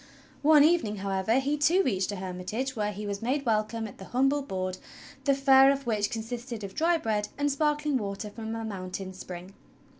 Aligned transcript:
One 0.41 0.63
evening, 0.63 0.97
how^ever, 0.97 1.39
he, 1.39 1.57
too, 1.57 1.83
reached 1.83 2.11
a 2.11 2.15
hermitage 2.15 2.75
where 2.75 2.91
he 2.91 3.05
was 3.05 3.21
made 3.21 3.45
welcome 3.45 3.85
at 3.87 3.99
the 3.99 4.05
humble 4.05 4.41
board, 4.41 4.79
the 5.25 5.35
fare 5.35 5.71
of 5.71 5.85
which 5.85 6.09
consisted 6.09 6.63
of 6.63 6.73
dry 6.73 6.97
bread 6.97 7.27
and 7.37 7.51
sparkling 7.51 7.97
water 7.99 8.31
from 8.31 8.55
a 8.55 8.65
mountain 8.65 9.13
spring. 9.13 9.53